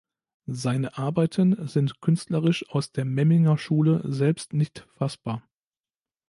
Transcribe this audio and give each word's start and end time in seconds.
Seine 0.47 0.97
Arbeiten 0.97 1.67
sind 1.67 2.01
künstlerisch 2.01 2.67
aus 2.71 2.91
der 2.91 3.05
Memminger 3.05 3.59
Schule 3.59 4.01
selbst 4.11 4.51
nicht 4.51 4.87
fassbar. 4.95 5.47